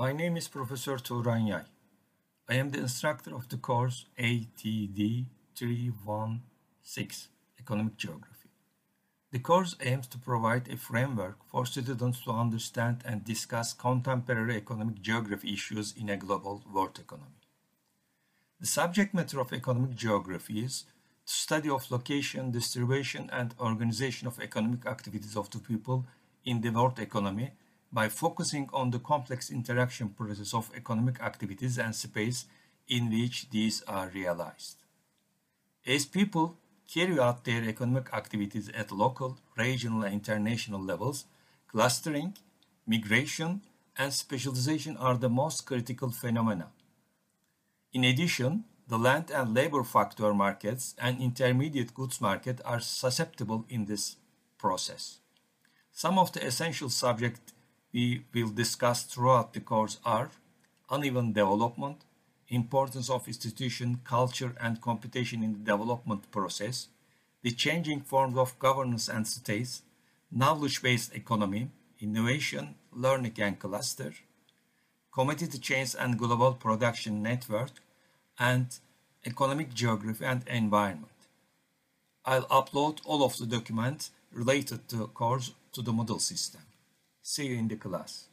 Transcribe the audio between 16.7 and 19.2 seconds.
world economy. The subject